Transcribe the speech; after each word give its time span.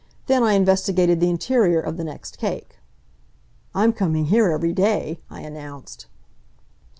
Then 0.25 0.41
I 0.41 0.53
investigated 0.53 1.19
the 1.19 1.29
interior 1.29 1.79
of 1.79 1.95
the 1.95 2.03
next 2.03 2.39
cake. 2.39 2.79
"I'm 3.75 3.93
coming 3.93 4.25
here 4.25 4.49
every 4.49 4.73
day," 4.73 5.19
I 5.29 5.41
announced. 5.41 6.07